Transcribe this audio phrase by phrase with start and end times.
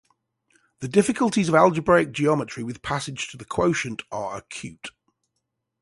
[0.79, 4.89] The difficulties of algebraic geometry with passage to the quotient are acute.